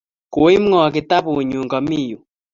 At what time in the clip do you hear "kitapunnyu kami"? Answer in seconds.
0.93-1.99